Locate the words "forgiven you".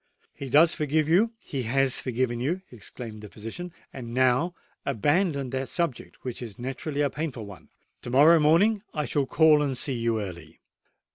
1.99-2.63